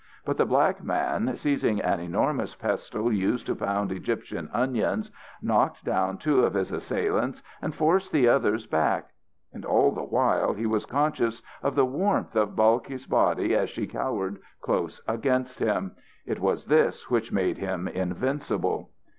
But 0.25 0.37
the 0.37 0.47
black 0.47 0.83
man, 0.83 1.35
seizing 1.35 1.79
an 1.79 1.99
enormous 1.99 2.55
pestle 2.55 3.13
used 3.13 3.45
to 3.45 3.55
pound 3.55 3.91
Egyptian 3.91 4.49
onions, 4.51 5.11
knocked 5.43 5.85
down 5.85 6.17
two 6.17 6.43
of 6.43 6.55
his 6.55 6.71
assailants 6.71 7.43
and 7.61 7.75
forced 7.75 8.11
the 8.11 8.27
others 8.27 8.65
back. 8.65 9.09
And 9.53 9.63
all 9.63 9.91
the 9.91 10.01
while 10.01 10.53
he 10.55 10.65
was 10.65 10.87
conscious 10.87 11.43
of 11.61 11.75
the 11.75 11.85
warmth 11.85 12.35
of 12.35 12.55
Balkis' 12.55 13.05
body 13.07 13.53
as 13.55 13.69
she 13.69 13.85
cowered 13.85 14.39
close 14.59 14.99
against 15.07 15.59
him; 15.59 15.91
it 16.25 16.39
was 16.39 16.65
this 16.65 17.11
which 17.11 17.31
made 17.31 17.59
him 17.59 17.87
invincible. 17.87 18.89